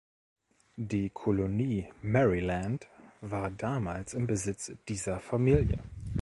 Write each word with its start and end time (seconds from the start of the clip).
Die 0.77 1.11
Kolonie 1.11 1.85
Maryland 2.01 2.87
war 3.21 3.51
damals 3.51 4.15
im 4.15 4.25
Besitz 4.25 4.71
dieser 4.87 5.19
Familie. 5.19 5.77